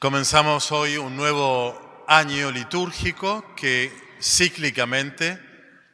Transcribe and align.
Comenzamos 0.00 0.72
hoy 0.72 0.96
un 0.96 1.14
nuevo 1.14 2.06
año 2.08 2.50
litúrgico 2.50 3.54
que 3.54 3.92
cíclicamente 4.18 5.38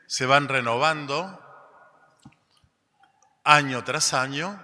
se 0.07 0.27
van 0.27 0.47
renovando 0.47 1.41
año 3.43 3.83
tras 3.83 4.15
año. 4.15 4.63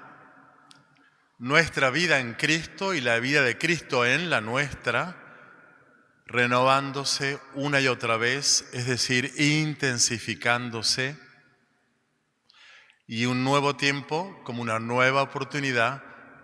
Nuestra 1.38 1.90
vida 1.90 2.20
en 2.20 2.34
Cristo 2.34 2.94
y 2.94 3.00
la 3.00 3.18
vida 3.18 3.42
de 3.42 3.58
Cristo 3.58 4.06
en 4.06 4.30
la 4.30 4.40
nuestra, 4.40 5.16
renovándose 6.26 7.40
una 7.54 7.80
y 7.80 7.88
otra 7.88 8.16
vez, 8.16 8.70
es 8.72 8.86
decir, 8.86 9.32
intensificándose, 9.38 11.18
y 13.08 13.26
un 13.26 13.42
nuevo 13.42 13.74
tiempo 13.74 14.40
como 14.44 14.62
una 14.62 14.78
nueva 14.78 15.20
oportunidad 15.20 16.00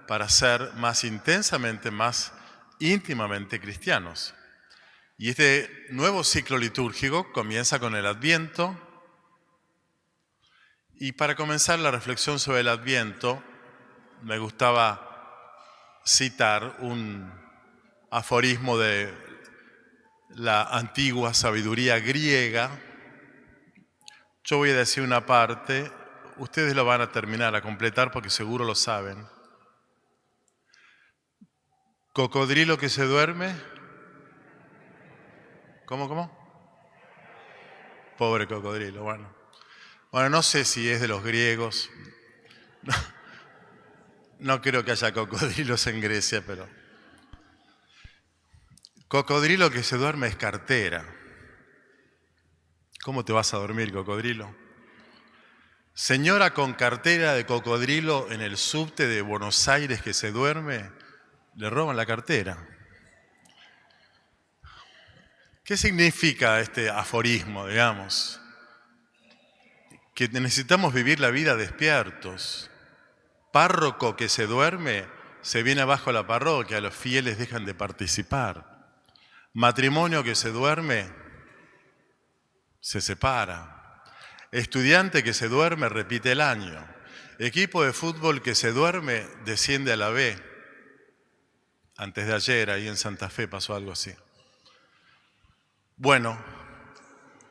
para 0.08 0.28
ser 0.28 0.72
más 0.74 1.04
intensamente, 1.04 1.92
más 1.92 2.32
íntimamente 2.80 3.60
cristianos. 3.60 4.34
Y 5.16 5.30
este 5.30 5.86
nuevo 5.90 6.22
ciclo 6.22 6.58
litúrgico 6.58 7.32
comienza 7.32 7.78
con 7.78 7.96
el 7.96 8.06
Adviento. 8.06 8.76
Y 10.94 11.12
para 11.12 11.34
comenzar 11.34 11.78
la 11.78 11.90
reflexión 11.90 12.38
sobre 12.38 12.60
el 12.60 12.68
Adviento, 12.68 13.42
me 14.22 14.38
gustaba 14.38 16.00
citar 16.04 16.76
un 16.80 17.32
aforismo 18.10 18.78
de 18.78 19.12
la 20.30 20.62
antigua 20.62 21.34
sabiduría 21.34 21.98
griega. 21.98 22.70
Yo 24.44 24.58
voy 24.58 24.70
a 24.70 24.76
decir 24.76 25.02
una 25.02 25.26
parte, 25.26 25.90
ustedes 26.36 26.74
lo 26.74 26.84
van 26.84 27.00
a 27.00 27.12
terminar, 27.12 27.54
a 27.54 27.62
completar 27.62 28.10
porque 28.12 28.30
seguro 28.30 28.64
lo 28.64 28.74
saben. 28.74 29.26
Cocodrilo 32.18 32.78
que 32.78 32.88
se 32.88 33.04
duerme. 33.04 33.54
¿Cómo, 35.86 36.08
cómo? 36.08 36.36
Pobre 38.18 38.48
cocodrilo, 38.48 39.04
bueno. 39.04 39.32
Bueno, 40.10 40.28
no 40.28 40.42
sé 40.42 40.64
si 40.64 40.90
es 40.90 41.00
de 41.00 41.06
los 41.06 41.22
griegos. 41.22 41.88
No, 42.82 42.92
no 44.40 44.60
creo 44.62 44.84
que 44.84 44.90
haya 44.90 45.12
cocodrilos 45.12 45.86
en 45.86 46.00
Grecia, 46.00 46.42
pero... 46.44 46.68
Cocodrilo 49.06 49.70
que 49.70 49.84
se 49.84 49.96
duerme 49.96 50.26
es 50.26 50.34
cartera. 50.34 51.06
¿Cómo 53.04 53.24
te 53.24 53.32
vas 53.32 53.54
a 53.54 53.58
dormir, 53.58 53.92
cocodrilo? 53.92 54.52
Señora 55.94 56.52
con 56.52 56.74
cartera 56.74 57.34
de 57.34 57.46
cocodrilo 57.46 58.28
en 58.32 58.40
el 58.40 58.56
subte 58.56 59.06
de 59.06 59.22
Buenos 59.22 59.68
Aires 59.68 60.02
que 60.02 60.14
se 60.14 60.32
duerme, 60.32 60.97
le 61.58 61.68
roban 61.68 61.96
la 61.96 62.06
cartera. 62.06 62.56
¿Qué 65.64 65.76
significa 65.76 66.60
este 66.60 66.88
aforismo, 66.88 67.66
digamos? 67.66 68.40
Que 70.14 70.28
necesitamos 70.28 70.94
vivir 70.94 71.18
la 71.18 71.30
vida 71.30 71.56
despiertos. 71.56 72.70
Párroco 73.52 74.14
que 74.14 74.28
se 74.28 74.46
duerme, 74.46 75.08
se 75.42 75.64
viene 75.64 75.80
abajo 75.82 76.10
a 76.10 76.12
la 76.12 76.28
parroquia, 76.28 76.80
los 76.80 76.94
fieles 76.94 77.38
dejan 77.38 77.64
de 77.64 77.74
participar. 77.74 78.94
Matrimonio 79.52 80.22
que 80.22 80.36
se 80.36 80.50
duerme, 80.50 81.12
se 82.80 83.00
separa. 83.00 84.04
Estudiante 84.52 85.24
que 85.24 85.34
se 85.34 85.48
duerme, 85.48 85.88
repite 85.88 86.30
el 86.30 86.40
año. 86.40 86.86
Equipo 87.40 87.82
de 87.82 87.92
fútbol 87.92 88.42
que 88.42 88.54
se 88.54 88.70
duerme, 88.70 89.26
desciende 89.44 89.92
a 89.92 89.96
la 89.96 90.10
B. 90.10 90.47
Antes 92.00 92.28
de 92.28 92.34
ayer, 92.34 92.70
ahí 92.70 92.86
en 92.86 92.96
Santa 92.96 93.28
Fe, 93.28 93.48
pasó 93.48 93.74
algo 93.74 93.90
así. 93.90 94.14
Bueno, 95.96 96.38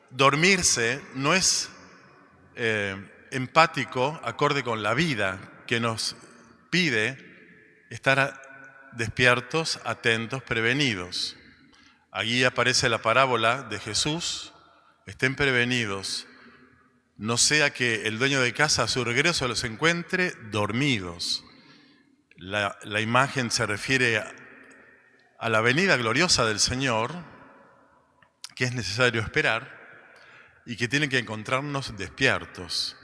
dormirse 0.10 1.02
no 1.16 1.34
es 1.34 1.70
eh, 2.56 2.96
empático 3.32 4.18
acorde 4.24 4.64
con 4.64 4.82
la 4.82 4.94
vida 4.94 5.38
que 5.68 5.82
nos 5.82 6.16
pide 6.70 7.18
estar 7.90 8.42
despiertos, 8.94 9.82
atentos, 9.84 10.42
prevenidos. 10.44 11.36
Allí 12.10 12.46
aparece 12.46 12.88
la 12.88 13.02
parábola 13.02 13.64
de 13.64 13.82
Jesús, 13.82 14.54
estén 15.06 15.36
prevenidos, 15.36 16.26
no 17.18 17.38
sea 17.38 17.74
que 17.74 18.08
el 18.08 18.18
dueño 18.18 18.40
de 18.40 18.54
casa 18.54 18.84
a 18.84 18.88
su 18.88 19.04
regreso 19.04 19.46
los 19.50 19.66
encuentre 19.66 20.32
dormidos. 20.52 21.44
La, 22.38 23.02
imagen 23.02 23.50
se 23.50 23.66
refiere 23.66 24.24
a, 25.40 25.50
la 25.50 25.62
venida 25.62 25.98
gloriosa 25.98 26.46
del 26.46 26.60
Señor, 26.60 27.12
que 28.56 28.66
es 28.66 28.74
necesario 28.74 29.22
esperar 29.22 29.76
y 30.66 30.76
que 30.76 30.88
tiene 30.88 31.10
que 31.10 31.18
encontrarnos 31.18 31.98
despiertos. 31.98 32.96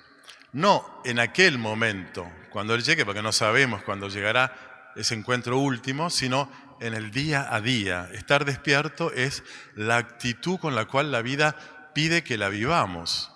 No 0.51 1.01
en 1.03 1.19
aquel 1.19 1.57
momento, 1.57 2.31
cuando 2.51 2.75
Él 2.75 2.83
llegue, 2.83 3.05
porque 3.05 3.23
no 3.23 3.31
sabemos 3.31 3.81
cuándo 3.83 4.07
llegará 4.07 4.91
ese 4.95 5.15
encuentro 5.15 5.57
último, 5.57 6.11
sino 6.11 6.51
en 6.79 6.93
el 6.93 7.09
día 7.09 7.47
a 7.53 7.59
día. 7.59 8.09
Estar 8.13 8.45
despierto 8.45 9.11
es 9.11 9.43
la 9.75 9.97
actitud 9.97 10.59
con 10.59 10.75
la 10.75 10.85
cual 10.85 11.11
la 11.11 11.23
vida 11.23 11.55
pide 11.95 12.23
que 12.23 12.37
la 12.37 12.49
vivamos. 12.49 13.31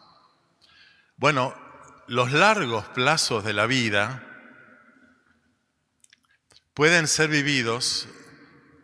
Bueno, 1.16 1.56
los 2.08 2.32
largos 2.32 2.86
plazos 2.90 3.44
de 3.44 3.54
la 3.54 3.66
vida 3.66 4.27
pueden 6.78 7.08
ser 7.08 7.30
vividos 7.30 8.08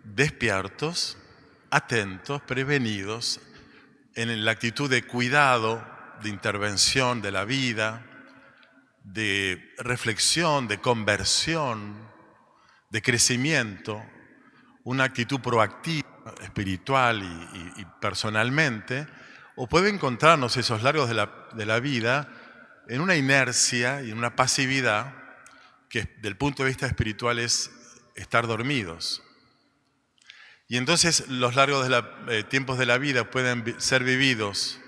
despiertos, 0.04 1.16
atentos, 1.70 2.42
prevenidos, 2.42 3.40
en 4.16 4.44
la 4.44 4.50
actitud 4.50 4.90
de 4.90 5.04
cuidado, 5.04 5.86
de 6.24 6.30
intervención 6.30 7.22
de 7.22 7.30
la 7.32 7.46
vida, 7.46 8.04
de 9.04 9.76
reflexión, 9.78 10.68
de 10.68 10.80
conversión, 10.80 12.10
de 12.90 13.04
crecimiento, 13.04 14.04
una 14.86 15.04
actitud 15.04 15.40
proactiva, 15.40 16.34
espiritual 16.42 17.22
y, 17.78 17.86
personalmente, 18.02 19.06
o 19.56 19.68
puede 19.68 19.90
encontrarnos 19.90 20.58
esos 20.58 20.82
largos 20.82 21.10
de 21.10 21.14
la, 21.14 21.32
de 21.54 21.68
la 21.68 21.80
vida 21.80 22.28
en 22.88 23.02
una 23.02 23.16
inercia 23.16 24.02
y 24.02 24.10
en 24.10 24.18
una 24.18 24.36
pasividad 24.36 25.14
que 25.90 26.10
del 26.24 26.36
punto 26.36 26.64
de 26.64 26.70
vista 26.70 26.88
espiritual 26.88 27.38
es 27.38 27.70
estar 28.16 28.48
dormidos. 28.48 29.24
Y 30.68 30.78
entonces 30.78 31.28
los 31.28 31.56
largos 31.56 31.88
eh, 32.30 32.44
tiempos 32.44 32.78
de 32.78 32.86
la 32.86 32.98
vida 32.98 33.30
pueden 33.30 33.80
ser 33.80 34.04
vividos 34.04 34.80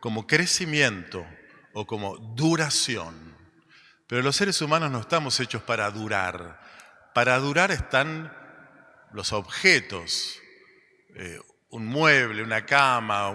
como 0.00 0.26
crecimiento 0.26 1.26
o 1.72 1.86
como 1.86 2.16
duración. 2.16 3.36
Pero 4.06 4.22
los 4.22 4.34
seres 4.34 4.60
humanos 4.60 4.90
no 4.90 5.00
estamos 5.00 5.38
hechos 5.38 5.62
para 5.62 5.90
durar. 5.90 6.60
Para 7.14 7.38
durar 7.38 7.70
están 7.70 8.32
los 9.12 9.32
objetos, 9.32 10.40
eh, 11.14 11.38
un 11.70 11.86
mueble, 11.86 12.42
una 12.42 12.64
cama, 12.66 13.30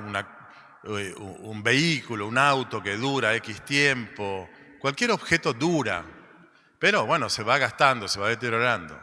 eh, 0.83 1.13
un 1.17 1.63
vehículo, 1.63 2.27
un 2.27 2.37
auto 2.37 2.81
que 2.81 2.97
dura 2.97 3.35
X 3.35 3.63
tiempo. 3.63 4.49
Cualquier 4.79 5.11
objeto 5.11 5.53
dura, 5.53 6.05
pero 6.79 7.05
bueno, 7.05 7.29
se 7.29 7.43
va 7.43 7.57
gastando, 7.57 8.07
se 8.07 8.19
va 8.19 8.29
deteriorando. 8.29 9.01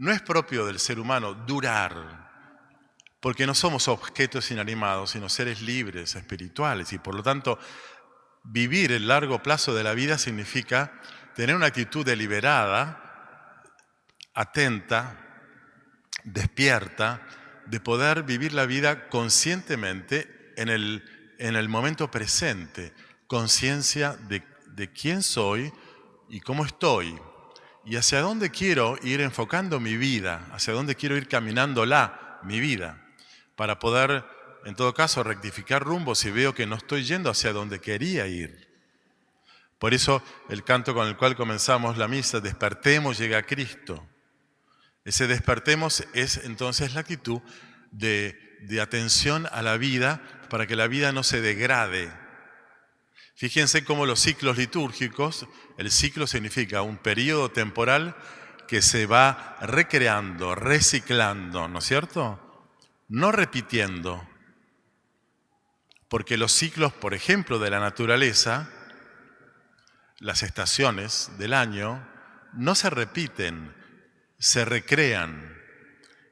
No 0.00 0.10
es 0.10 0.22
propio 0.22 0.64
del 0.64 0.78
ser 0.78 0.98
humano 0.98 1.34
durar, 1.34 2.30
porque 3.20 3.46
no 3.46 3.54
somos 3.54 3.86
objetos 3.86 4.50
inanimados, 4.50 5.10
sino 5.10 5.28
seres 5.28 5.60
libres, 5.60 6.14
espirituales, 6.14 6.94
y 6.94 6.98
por 6.98 7.14
lo 7.14 7.22
tanto 7.22 7.58
vivir 8.42 8.92
el 8.92 9.08
largo 9.08 9.42
plazo 9.42 9.74
de 9.74 9.84
la 9.84 9.92
vida 9.92 10.16
significa 10.16 10.98
tener 11.34 11.54
una 11.54 11.66
actitud 11.66 12.02
deliberada, 12.02 13.62
atenta, 14.32 15.18
despierta, 16.24 17.20
de 17.66 17.78
poder 17.78 18.22
vivir 18.22 18.54
la 18.54 18.64
vida 18.64 19.10
conscientemente 19.10 20.54
en 20.56 20.70
el, 20.70 21.36
en 21.38 21.56
el 21.56 21.68
momento 21.68 22.10
presente, 22.10 22.94
conciencia 23.26 24.16
de, 24.16 24.42
de 24.68 24.90
quién 24.90 25.22
soy 25.22 25.70
y 26.30 26.40
cómo 26.40 26.64
estoy, 26.64 27.20
y 27.84 27.96
hacia 27.96 28.20
dónde 28.20 28.50
quiero 28.50 28.98
ir 29.02 29.20
enfocando 29.20 29.80
mi 29.80 29.96
vida, 29.96 30.46
hacia 30.52 30.74
dónde 30.74 30.94
quiero 30.94 31.16
ir 31.16 31.28
caminándola, 31.28 32.38
mi 32.42 32.60
vida, 32.60 33.02
para 33.56 33.78
poder, 33.78 34.24
en 34.64 34.74
todo 34.74 34.94
caso, 34.94 35.22
rectificar 35.22 35.82
rumbo 35.82 36.14
si 36.14 36.30
veo 36.30 36.54
que 36.54 36.66
no 36.66 36.76
estoy 36.76 37.04
yendo 37.04 37.30
hacia 37.30 37.52
donde 37.52 37.80
quería 37.80 38.26
ir. 38.26 38.68
Por 39.78 39.94
eso 39.94 40.22
el 40.48 40.62
canto 40.62 40.94
con 40.94 41.08
el 41.08 41.16
cual 41.16 41.36
comenzamos 41.36 41.96
la 41.96 42.08
misa, 42.08 42.40
despertemos, 42.40 43.18
llega 43.18 43.38
a 43.38 43.42
Cristo. 43.42 44.06
Ese 45.04 45.26
despertemos 45.26 46.04
es 46.12 46.38
entonces 46.44 46.94
la 46.94 47.00
actitud 47.00 47.40
de, 47.90 48.58
de 48.60 48.80
atención 48.80 49.46
a 49.50 49.62
la 49.62 49.78
vida 49.78 50.22
para 50.50 50.66
que 50.66 50.76
la 50.76 50.86
vida 50.86 51.12
no 51.12 51.22
se 51.22 51.40
degrade, 51.40 52.12
Fíjense 53.40 53.84
cómo 53.84 54.04
los 54.04 54.20
ciclos 54.20 54.58
litúrgicos, 54.58 55.46
el 55.78 55.90
ciclo 55.90 56.26
significa 56.26 56.82
un 56.82 56.98
periodo 56.98 57.50
temporal 57.50 58.14
que 58.68 58.82
se 58.82 59.06
va 59.06 59.56
recreando, 59.62 60.54
reciclando, 60.54 61.66
¿no 61.66 61.78
es 61.78 61.86
cierto? 61.86 62.68
No 63.08 63.32
repitiendo. 63.32 64.28
Porque 66.10 66.36
los 66.36 66.52
ciclos, 66.52 66.92
por 66.92 67.14
ejemplo, 67.14 67.58
de 67.58 67.70
la 67.70 67.80
naturaleza, 67.80 68.68
las 70.18 70.42
estaciones 70.42 71.30
del 71.38 71.54
año, 71.54 72.06
no 72.52 72.74
se 72.74 72.90
repiten, 72.90 73.74
se 74.38 74.66
recrean. 74.66 75.56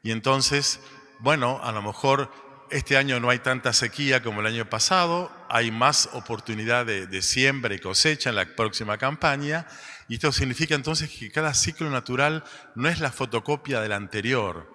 Y 0.03 0.11
entonces, 0.11 0.79
bueno, 1.21 1.59
a 1.63 1.73
lo 1.73 1.81
mejor 1.81 2.31
este 2.71 2.97
año 2.97 3.21
no 3.21 3.31
hay 3.31 3.39
tanta 3.39 3.73
sequía 3.73 4.23
como 4.23 4.41
el 4.41 4.47
año 4.47 4.69
pasado, 4.69 5.33
hay 5.49 5.71
más 5.71 6.09
oportunidad 6.13 6.87
de, 6.87 7.23
siembra 7.23 7.75
y 7.75 7.79
cosecha 7.79 8.31
en 8.31 8.37
la 8.37 8.45
próxima 8.57 8.99
campaña, 8.99 9.67
y 10.09 10.15
esto 10.15 10.33
significa 10.33 10.75
entonces 10.75 11.11
que 11.11 11.31
cada 11.31 11.55
ciclo 11.55 11.91
natural 11.91 12.45
no 12.75 12.89
es 12.89 13.01
la 13.01 13.11
fotocopia 13.11 13.81
del 13.81 13.93
anterior, 13.93 14.71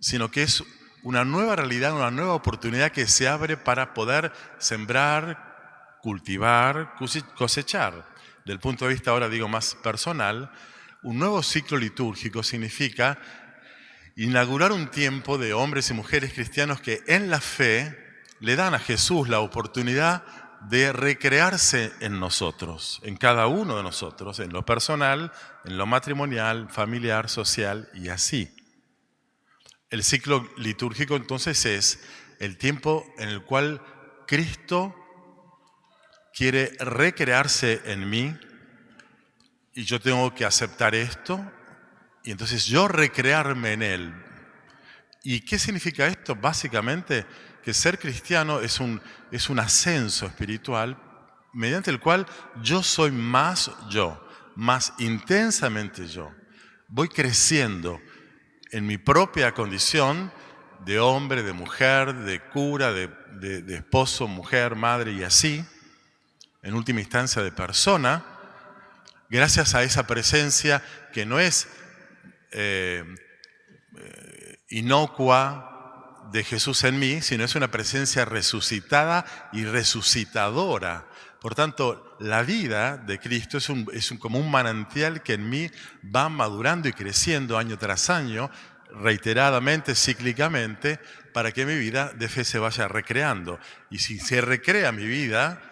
sino 0.00 0.30
que 0.30 0.42
es 0.42 0.62
una 1.02 1.24
nueva 1.24 1.56
realidad, 1.56 1.94
una 1.94 2.10
nueva 2.10 2.34
oportunidad 2.34 2.92
que 2.92 3.06
se 3.06 3.28
abre 3.28 3.56
para 3.56 3.94
poder 3.94 4.32
sembrar, 4.58 5.98
cultivar, 6.02 6.94
cosechar. 7.36 8.08
Del 8.44 8.60
punto 8.60 8.86
de 8.86 8.94
vista 8.94 9.10
ahora 9.10 9.28
digo 9.28 9.48
más 9.48 9.74
personal, 9.76 10.50
un 11.02 11.18
nuevo 11.18 11.42
ciclo 11.42 11.78
litúrgico 11.78 12.42
significa 12.42 13.18
inaugurar 14.18 14.72
un 14.72 14.90
tiempo 14.90 15.38
de 15.38 15.54
hombres 15.54 15.90
y 15.90 15.94
mujeres 15.94 16.32
cristianos 16.32 16.80
que 16.80 17.04
en 17.06 17.30
la 17.30 17.40
fe 17.40 17.96
le 18.40 18.56
dan 18.56 18.74
a 18.74 18.80
Jesús 18.80 19.28
la 19.28 19.38
oportunidad 19.38 20.24
de 20.62 20.92
recrearse 20.92 21.92
en 22.00 22.18
nosotros, 22.18 23.00
en 23.04 23.16
cada 23.16 23.46
uno 23.46 23.76
de 23.76 23.84
nosotros, 23.84 24.40
en 24.40 24.52
lo 24.52 24.64
personal, 24.64 25.30
en 25.64 25.78
lo 25.78 25.86
matrimonial, 25.86 26.68
familiar, 26.68 27.28
social 27.28 27.88
y 27.94 28.08
así. 28.08 28.52
El 29.88 30.02
ciclo 30.02 30.48
litúrgico 30.56 31.14
entonces 31.14 31.64
es 31.64 32.04
el 32.40 32.58
tiempo 32.58 33.06
en 33.18 33.28
el 33.28 33.44
cual 33.44 33.80
Cristo 34.26 34.96
quiere 36.34 36.72
recrearse 36.80 37.82
en 37.84 38.10
mí 38.10 38.36
y 39.74 39.84
yo 39.84 40.00
tengo 40.00 40.34
que 40.34 40.44
aceptar 40.44 40.96
esto 40.96 41.52
y 42.24 42.30
entonces 42.30 42.66
yo 42.66 42.88
recrearme 42.88 43.72
en 43.72 43.82
Él. 43.82 44.14
¿Y 45.22 45.40
qué 45.40 45.58
significa 45.58 46.06
esto? 46.06 46.34
Básicamente 46.34 47.26
que 47.62 47.74
ser 47.74 47.98
cristiano 47.98 48.60
es 48.60 48.80
un, 48.80 49.00
es 49.30 49.50
un 49.50 49.58
ascenso 49.58 50.26
espiritual 50.26 50.96
mediante 51.52 51.90
el 51.90 52.00
cual 52.00 52.26
yo 52.62 52.82
soy 52.82 53.10
más 53.10 53.70
yo, 53.90 54.26
más 54.54 54.94
intensamente 54.98 56.06
yo. 56.06 56.32
Voy 56.88 57.08
creciendo 57.08 58.00
en 58.70 58.86
mi 58.86 58.96
propia 58.96 59.52
condición 59.52 60.32
de 60.84 61.00
hombre, 61.00 61.42
de 61.42 61.52
mujer, 61.52 62.14
de 62.14 62.40
cura, 62.40 62.92
de, 62.92 63.08
de 63.62 63.76
esposo, 63.76 64.28
mujer, 64.28 64.76
madre 64.76 65.12
y 65.12 65.22
así, 65.22 65.64
en 66.62 66.74
última 66.74 67.00
instancia 67.00 67.42
de 67.42 67.52
persona, 67.52 68.24
gracias 69.28 69.74
a 69.74 69.82
esa 69.82 70.06
presencia 70.06 70.82
que 71.12 71.26
no 71.26 71.38
es 71.40 71.68
eh, 72.52 73.04
inocua 74.68 76.28
de 76.32 76.44
Jesús 76.44 76.84
en 76.84 76.98
mí, 76.98 77.20
sino 77.22 77.44
es 77.44 77.54
una 77.54 77.70
presencia 77.70 78.24
resucitada 78.24 79.24
y 79.52 79.64
resucitadora. 79.64 81.08
Por 81.40 81.54
tanto, 81.54 82.16
la 82.18 82.42
vida 82.42 82.96
de 82.96 83.18
Cristo 83.18 83.58
es 83.58 83.68
un, 83.68 83.86
como 84.18 84.38
un 84.38 84.50
manantial 84.50 85.22
que 85.22 85.34
en 85.34 85.48
mí 85.48 85.70
va 86.04 86.28
madurando 86.28 86.88
y 86.88 86.92
creciendo 86.92 87.58
año 87.58 87.78
tras 87.78 88.10
año, 88.10 88.50
reiteradamente, 88.90 89.94
cíclicamente, 89.94 90.98
para 91.32 91.52
que 91.52 91.64
mi 91.64 91.76
vida 91.76 92.12
de 92.12 92.28
fe 92.28 92.44
se 92.44 92.58
vaya 92.58 92.88
recreando. 92.88 93.60
Y 93.90 93.98
si 93.98 94.18
se 94.18 94.40
recrea 94.40 94.90
mi 94.90 95.06
vida, 95.06 95.62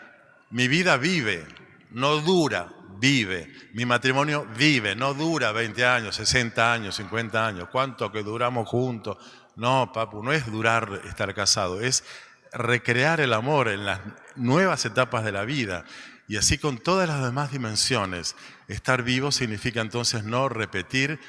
mi 0.50 0.68
vida 0.68 0.96
vive, 0.96 1.44
no 1.90 2.20
dura, 2.20 2.72
vive. 2.98 3.52
Mi 3.72 3.84
matrimonio 3.84 4.46
vive, 4.56 4.94
no 4.94 5.14
dura 5.14 5.52
20 5.52 5.84
años, 5.84 6.16
60 6.16 6.72
años, 6.72 6.96
50 6.96 7.46
años. 7.46 7.68
¿Cuánto 7.70 8.10
que 8.12 8.22
duramos 8.22 8.68
juntos? 8.68 9.18
No, 9.56 9.90
papu, 9.92 10.22
no 10.22 10.32
es 10.32 10.46
durar 10.46 11.02
estar 11.04 11.34
casado, 11.34 11.80
es 11.80 12.04
recrear 12.52 13.20
el 13.20 13.32
amor 13.32 13.68
en 13.68 13.86
las 13.86 14.00
nuevas 14.34 14.84
etapas 14.84 15.24
de 15.24 15.32
la 15.32 15.44
vida. 15.44 15.84
Y 16.28 16.36
así 16.36 16.58
con 16.58 16.78
todas 16.78 17.08
las 17.08 17.22
demás 17.22 17.52
dimensiones. 17.52 18.34
Estar 18.68 19.02
vivo 19.02 19.30
significa 19.30 19.80
entonces 19.80 20.24
no 20.24 20.48
repetir 20.48 21.20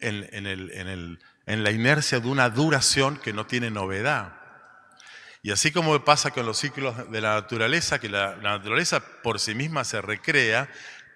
en, 0.00 0.26
en 1.46 1.64
la 1.64 1.70
inercia 1.70 2.20
de 2.20 2.28
una 2.28 2.48
duración 2.48 3.16
que 3.16 3.32
no 3.32 3.46
tiene 3.46 3.70
novedad. 3.70 4.38
Y 5.42 5.52
así 5.52 5.70
como 5.70 6.04
pasa 6.04 6.30
con 6.32 6.46
los 6.46 6.58
ciclos 6.58 7.10
de 7.10 7.20
la 7.20 7.34
naturaleza, 7.34 8.00
que 8.00 8.08
la, 8.08 8.36
naturaleza 8.36 9.00
por 9.22 9.38
sí 9.38 9.54
misma 9.54 9.84
se 9.84 10.02
recrea, 10.02 10.68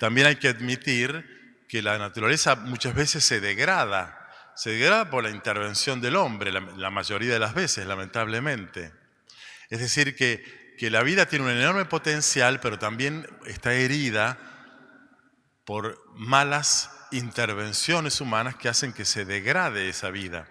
también 0.02 0.26
hay 0.26 0.34
que 0.34 0.48
admitir 0.48 1.64
que 1.68 1.80
la 1.80 1.96
naturaleza 1.96 2.56
muchas 2.56 2.92
veces 2.92 3.22
se 3.22 3.40
degrada. 3.40 4.28
Se 4.56 4.70
degrada 4.70 5.10
por 5.10 5.22
la 5.22 5.30
intervención 5.30 6.00
del 6.00 6.16
hombre, 6.16 6.50
la, 6.50 6.90
mayoría 6.90 7.32
de 7.32 7.38
las 7.38 7.54
veces, 7.54 7.86
lamentablemente. 7.86 8.92
Es 9.70 9.78
decir, 9.78 10.16
que, 10.16 10.74
que 10.76 10.90
la 10.90 11.04
vida 11.04 11.26
tiene 11.26 11.44
un 11.44 11.52
enorme 11.52 11.84
potencial, 11.84 12.58
pero 12.58 12.80
también 12.80 13.28
está 13.46 13.74
herida 13.74 14.40
por 15.64 15.96
malas 16.16 16.90
intervenciones 17.12 18.20
humanas 18.20 18.56
que 18.56 18.68
hacen 18.68 18.92
que 18.92 19.04
se 19.04 19.24
degrade 19.24 19.88
esa 19.88 20.10
vida. 20.10 20.48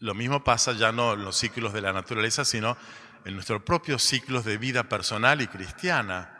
Lo 0.00 0.14
mismo 0.14 0.42
pasa 0.42 0.72
ya 0.72 0.90
no 0.90 1.12
en 1.12 1.24
los 1.24 1.36
ciclos 1.36 1.72
de 1.72 1.82
la 1.82 1.92
naturaleza, 1.92 2.44
sino 2.44 2.76
en 3.24 3.34
nuestros 3.34 3.62
propios 3.62 4.02
ciclos 4.02 4.44
de 4.44 4.58
vida 4.58 4.88
personal 4.88 5.42
y 5.42 5.46
cristiana. 5.46 6.37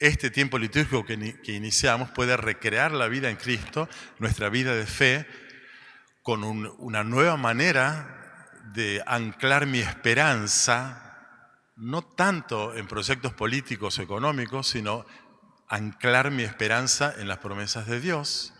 Este 0.00 0.30
tiempo 0.30 0.58
litúrgico 0.58 1.04
que, 1.04 1.52
iniciamos 1.52 2.10
puede 2.10 2.34
recrear 2.38 2.90
la 2.90 3.06
vida 3.06 3.28
en 3.28 3.36
Cristo, 3.36 3.86
nuestra 4.18 4.48
vida 4.48 4.74
de 4.74 4.86
fe, 4.86 5.26
con 6.22 6.42
una 6.42 7.04
nueva 7.04 7.36
manera 7.36 8.48
de 8.72 9.02
anclar 9.06 9.66
mi 9.66 9.80
esperanza, 9.80 11.18
no 11.76 12.00
tanto 12.00 12.74
en 12.74 12.88
proyectos 12.88 13.34
políticos 13.34 13.98
o 13.98 14.02
económicos, 14.02 14.68
sino 14.68 15.04
anclar 15.68 16.30
mi 16.30 16.44
esperanza 16.44 17.14
en 17.18 17.28
las 17.28 17.36
promesas 17.36 17.86
de 17.86 18.00
Dios, 18.00 18.54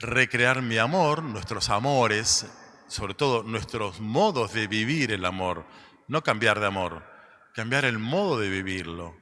recrear 0.00 0.62
mi 0.62 0.78
amor, 0.78 1.22
nuestros 1.22 1.68
amores, 1.68 2.46
sobre 2.88 3.12
todo 3.12 3.42
nuestros 3.42 4.00
modos 4.00 4.54
de 4.54 4.68
vivir 4.68 5.12
el 5.12 5.26
amor, 5.26 5.66
no 6.08 6.22
cambiar 6.22 6.60
de 6.60 6.66
amor, 6.66 7.04
cambiar 7.52 7.84
el 7.84 7.98
modo 7.98 8.40
de 8.40 8.48
vivirlo. 8.48 9.20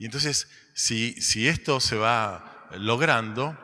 Y 0.00 0.04
entonces, 0.04 0.48
si, 0.78 1.48
esto 1.48 1.80
se 1.80 1.96
va 1.96 2.68
logrando, 2.70 3.58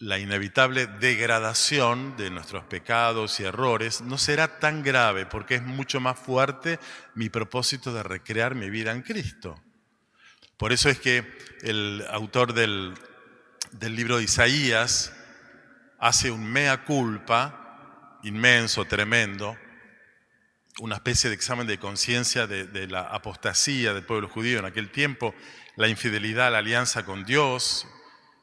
la 0.00 0.18
inevitable 0.18 0.86
degradación 0.86 2.16
de 2.16 2.30
nuestros 2.30 2.64
pecados 2.64 3.38
y 3.38 3.44
errores 3.44 4.00
no 4.00 4.18
será 4.18 4.58
tan 4.58 4.82
grave 4.82 5.26
porque 5.26 5.56
es 5.56 5.62
mucho 5.62 6.00
más 6.00 6.18
fuerte 6.18 6.80
mi 7.14 7.28
propósito 7.28 7.92
de 7.92 8.02
recrear 8.02 8.56
mi 8.56 8.70
vida 8.70 8.90
en 8.90 9.02
Cristo. 9.02 9.62
Por 10.56 10.72
eso 10.72 10.88
es 10.88 10.98
que 10.98 11.24
el 11.62 12.04
autor 12.10 12.54
del, 12.54 12.94
del 13.70 13.94
libro 13.94 14.18
de 14.18 14.24
Isaías 14.24 15.12
hace 16.00 16.32
un 16.32 16.44
mea 16.44 16.84
culpa 16.84 18.18
inmenso, 18.24 18.84
tremendo, 18.84 19.56
una 20.80 20.96
especie 20.96 21.30
de 21.30 21.36
examen 21.36 21.66
de 21.66 21.78
conciencia 21.78 22.46
de, 22.46 22.86
la 22.86 23.02
apostasía 23.02 23.94
del 23.94 24.04
pueblo 24.04 24.28
judío 24.28 24.58
en 24.58 24.64
aquel 24.64 24.90
tiempo, 24.90 25.34
la 25.76 25.88
infidelidad, 25.88 26.52
la 26.52 26.58
alianza 26.58 27.04
con 27.04 27.24
Dios, 27.24 27.86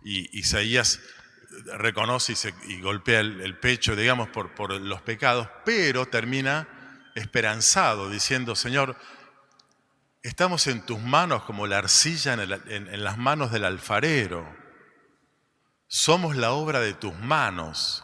y 0.04 0.38
Isaías 0.38 1.00
reconoce 1.78 2.34
y, 2.68 2.82
golpea 2.82 3.22
el, 3.22 3.58
pecho, 3.60 3.96
digamos, 3.96 4.30
por, 4.30 4.72
los 4.82 5.02
pecados, 5.02 5.48
pero 5.64 6.06
termina 6.08 6.68
esperanzado, 7.16 8.10
diciendo, 8.10 8.56
Señor, 8.56 8.98
estamos 10.22 10.68
en 10.68 10.86
tus 10.86 11.00
manos 11.00 11.44
como 11.44 11.68
la 11.68 11.78
arcilla 11.78 12.34
en 12.34 13.04
las 13.04 13.18
manos 13.18 13.52
del 13.52 13.66
alfarero, 13.66 14.46
somos 15.88 16.36
la 16.36 16.52
obra 16.52 16.80
de 16.80 16.94
tus 16.94 17.16
manos. 17.20 18.04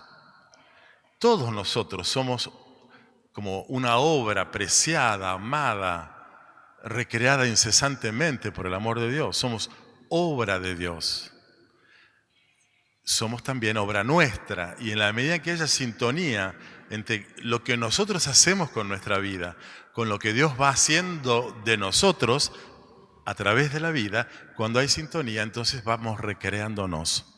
Todos 1.20 1.52
nosotros 1.52 2.08
somos 2.08 2.50
como 3.32 3.64
una 3.64 3.98
obra 3.98 4.52
preciada, 4.52 5.32
amada, 5.32 6.78
recreada 6.84 7.48
incesantemente 7.48 8.52
por 8.52 8.68
el 8.68 8.74
amor 8.74 9.00
de 9.00 9.12
Dios. 9.12 9.38
Somos 9.38 9.70
obra 10.10 10.60
de 10.60 10.76
Dios. 10.76 11.32
Somos 13.04 13.44
también 13.44 13.78
obra 13.78 14.04
nuestra. 14.04 14.76
Y 14.80 14.92
en 14.92 15.00
la 15.00 15.14
medida 15.14 15.40
que 15.40 15.52
haya 15.52 15.68
sintonía 15.68 16.56
entre 16.90 17.28
lo 17.38 17.64
que 17.64 17.78
nosotros 17.78 18.28
hacemos 18.28 18.70
con 18.70 18.90
nuestra 18.90 19.18
vida, 19.18 19.56
con 19.94 20.10
lo 20.10 20.20
que 20.20 20.34
Dios 20.34 20.54
va 20.60 20.70
haciendo 20.70 21.60
de 21.64 21.78
nosotros 21.78 22.52
a 23.26 23.34
través 23.36 23.72
de 23.74 23.80
la 23.80 23.92
vida, 23.92 24.28
cuando 24.56 24.80
hay 24.80 24.90
sintonía, 24.90 25.42
entonces 25.42 25.84
vamos 25.84 26.20
recreándonos. 26.20 27.34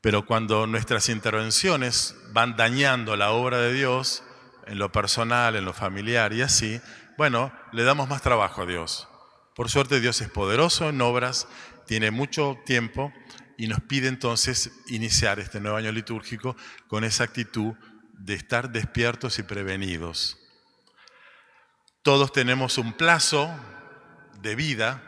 Pero 0.00 0.24
cuando 0.24 0.66
nuestras 0.66 1.08
intervenciones 1.08 2.14
van 2.32 2.56
dañando 2.56 3.16
la 3.16 3.32
obra 3.32 3.58
de 3.58 3.72
Dios, 3.72 4.22
en 4.66 4.78
lo 4.78 4.92
personal, 4.92 5.56
en 5.56 5.64
lo 5.64 5.72
familiar 5.72 6.32
y 6.32 6.42
así, 6.42 6.80
bueno, 7.16 7.52
le 7.72 7.84
damos 7.84 8.08
más 8.08 8.22
trabajo 8.22 8.62
a 8.62 8.66
Dios. 8.66 9.08
Por 9.54 9.70
suerte 9.70 10.00
Dios 10.00 10.20
es 10.20 10.28
poderoso 10.28 10.90
en 10.90 11.00
obras, 11.00 11.48
tiene 11.86 12.10
mucho 12.10 12.58
tiempo 12.66 13.12
y 13.56 13.68
nos 13.68 13.80
pide 13.80 14.08
entonces 14.08 14.70
iniciar 14.88 15.40
este 15.40 15.60
nuevo 15.60 15.78
año 15.78 15.92
litúrgico 15.92 16.56
con 16.88 17.04
esa 17.04 17.24
actitud 17.24 17.74
de 18.12 18.34
estar 18.34 18.70
despiertos 18.70 19.38
y 19.38 19.42
prevenidos. 19.44 20.38
Todos 22.02 22.32
tenemos 22.32 22.78
un 22.78 22.92
plazo 22.92 23.50
de 24.40 24.54
vida, 24.54 25.02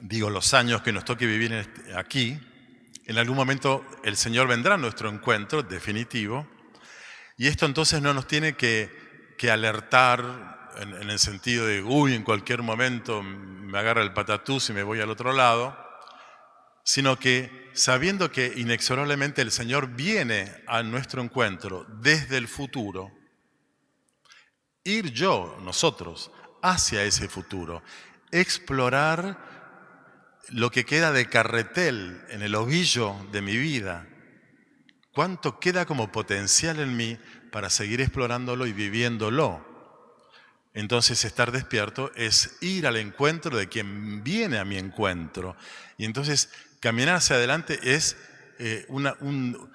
digo 0.00 0.30
los 0.30 0.52
años 0.52 0.82
que 0.82 0.92
nos 0.92 1.04
toque 1.04 1.26
vivir 1.26 1.52
este, 1.52 1.96
aquí. 1.96 2.38
En 3.06 3.18
algún 3.18 3.36
momento 3.36 3.84
el 4.04 4.16
Señor 4.16 4.46
vendrá 4.46 4.74
a 4.74 4.78
nuestro 4.78 5.08
encuentro 5.08 5.62
definitivo 5.62 6.46
y 7.38 7.46
esto 7.46 7.64
entonces 7.64 8.02
no 8.02 8.12
nos 8.12 8.26
tiene 8.26 8.54
que, 8.56 9.08
alertar 9.50 10.72
en, 10.76 10.92
en, 10.94 11.08
el 11.08 11.18
sentido 11.18 11.64
de, 11.64 11.82
uy, 11.82 12.14
en 12.14 12.24
cualquier 12.24 12.62
momento 12.62 13.22
me 13.22 13.78
agarra 13.78 14.02
el 14.02 14.12
patatús 14.12 14.68
y 14.68 14.72
me 14.72 14.82
voy 14.82 15.00
al 15.00 15.10
otro 15.10 15.32
lado, 15.32 15.78
sino 16.84 17.16
que 17.16 17.70
sabiendo 17.74 18.32
que 18.32 18.52
inexorablemente 18.56 19.40
el 19.40 19.52
Señor 19.52 19.94
viene 19.94 20.52
a 20.66 20.82
nuestro 20.82 21.22
encuentro 21.22 21.86
desde 22.00 22.36
el 22.36 22.48
futuro, 22.48 23.12
ir 24.82 25.12
yo, 25.12 25.58
nosotros, 25.62 26.32
hacia 26.60 27.04
ese 27.04 27.28
futuro, 27.28 27.84
explorar 28.32 29.38
lo 30.48 30.70
que 30.70 30.84
queda 30.84 31.12
de 31.12 31.28
carretel 31.28 32.24
en 32.30 32.42
el 32.42 32.56
ovillo 32.56 33.14
de 33.30 33.42
mi 33.42 33.56
vida, 33.56 34.07
cuánto 35.18 35.58
queda 35.58 35.84
como 35.84 36.12
potencial 36.12 36.78
en 36.78 36.96
mí 36.96 37.18
para 37.50 37.70
seguir 37.70 38.00
explorándolo 38.00 38.68
y 38.68 38.72
viviéndolo. 38.72 39.66
Entonces 40.74 41.24
estar 41.24 41.50
despierto 41.50 42.12
es 42.14 42.56
ir 42.60 42.86
al 42.86 42.98
encuentro 42.98 43.58
de 43.58 43.68
quien 43.68 44.22
viene 44.22 44.58
a 44.58 44.64
mi 44.64 44.78
encuentro. 44.78 45.56
Y 45.96 46.04
entonces 46.04 46.52
caminar 46.78 47.16
hacia 47.16 47.34
adelante 47.34 47.80
es 47.82 48.16
eh, 48.60 48.86
una, 48.86 49.16
un, 49.18 49.72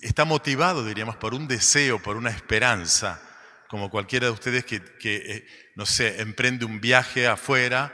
está 0.00 0.24
motivado, 0.24 0.82
diríamos, 0.82 1.16
por 1.16 1.34
un 1.34 1.46
deseo, 1.46 2.02
por 2.02 2.16
una 2.16 2.30
esperanza, 2.30 3.20
como 3.68 3.90
cualquiera 3.90 4.28
de 4.28 4.32
ustedes 4.32 4.64
que, 4.64 4.80
eh, 5.04 5.46
no 5.74 5.84
sé, 5.84 6.22
emprende 6.22 6.64
un 6.64 6.80
viaje 6.80 7.28
afuera 7.28 7.92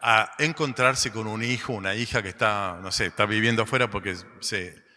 a 0.00 0.32
encontrarse 0.38 1.12
con 1.12 1.26
un 1.26 1.44
hijo, 1.44 1.74
una 1.74 1.94
hija 1.94 2.22
que 2.22 2.30
está, 2.30 2.78
no 2.80 2.90
sé, 2.92 3.04
está 3.04 3.26
viviendo 3.26 3.64
afuera 3.64 3.90
porque 3.90 4.16
se, 4.40 4.88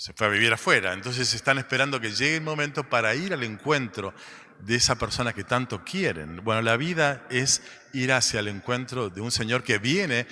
se 0.00 0.14
fue 0.14 0.28
a 0.28 0.30
vivir 0.30 0.50
afuera. 0.50 0.94
Entonces 0.94 1.34
están 1.34 1.58
esperando 1.58 2.00
que 2.00 2.10
llegue 2.10 2.36
el 2.36 2.42
momento 2.42 2.88
para 2.88 3.14
ir 3.14 3.34
al 3.34 3.42
encuentro 3.42 4.14
de 4.60 4.76
esa 4.76 4.96
persona 4.96 5.34
que 5.34 5.44
tanto 5.44 5.84
quieren. 5.84 6.42
Bueno, 6.42 6.62
la 6.62 6.78
vida 6.78 7.26
es 7.28 7.60
ir 7.92 8.10
hacia 8.10 8.40
el 8.40 8.48
encuentro 8.48 9.10
de 9.10 9.20
un 9.20 9.30
Señor 9.30 9.62
que 9.62 9.76
viene 9.76 10.26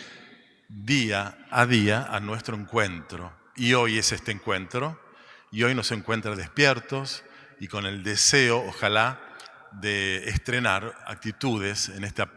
día 0.70 1.37
a 1.50 1.66
día 1.66 2.06
a 2.10 2.18
nuestro 2.18 2.56
encuentro. 2.56 3.30
Y 3.56 3.75
hoy 3.75 3.98
es 3.98 4.10
este 4.10 4.32
encuentro, 4.32 4.98
y 5.50 5.64
hoy 5.64 5.75
nos 5.75 5.92
encuentra 5.92 6.34
despiertos 6.34 7.22
y 7.60 7.68
con 7.68 7.84
el 7.84 8.02
deseo, 8.02 8.64
ojalá, 8.66 9.20
de 9.72 10.30
estrenar 10.30 10.94
actitudes 11.06 11.90
en, 11.90 12.04
esta, 12.04 12.30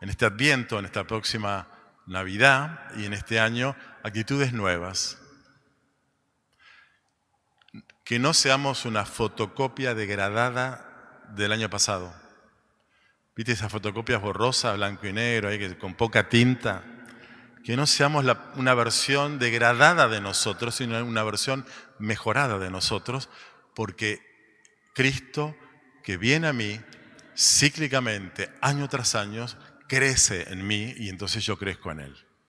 en 0.00 0.08
este 0.08 0.24
adviento, 0.24 0.78
en 0.78 0.86
esta 0.86 1.06
próxima 1.06 1.68
Navidad 2.06 2.80
y 2.96 3.04
en 3.04 3.12
este 3.12 3.40
año, 3.40 3.76
actitudes 4.02 4.54
nuevas. 4.54 5.18
Que 8.08 8.18
no 8.18 8.32
seamos 8.32 8.86
una 8.86 9.04
fotocopia 9.04 9.94
degradada 9.94 11.28
del 11.36 11.52
año 11.52 11.68
pasado. 11.68 12.10
¿Viste 13.36 13.52
esas 13.52 13.70
fotocopias 13.70 14.22
borrosas, 14.22 14.78
blanco 14.78 15.06
y 15.06 15.12
negro, 15.12 15.50
ahí, 15.50 15.74
con 15.74 15.92
poca 15.92 16.26
tinta? 16.30 16.82
que 17.62 17.76
no 17.76 17.86
seamos 17.86 18.24
una 18.56 18.72
versión 18.72 19.38
degradada 19.38 20.08
de 20.08 20.22
nosotros, 20.22 20.76
sino 20.76 21.04
una 21.04 21.22
versión 21.22 21.66
mejorada 21.98 22.58
de 22.58 22.70
nosotros, 22.70 23.28
porque 23.74 24.22
Cristo 24.94 25.54
que 26.02 26.16
viene 26.16 26.46
a 26.46 26.54
mí 26.54 26.80
cíclicamente, 27.36 28.48
año 28.62 28.88
tras 28.88 29.14
año, 29.14 29.44
crece 29.86 30.50
en 30.50 30.66
mí 30.66 30.94
y 30.96 31.10
entonces 31.10 31.44
yo 31.44 31.58
crezco 31.58 31.90
en 31.90 32.00
Él. 32.00 32.27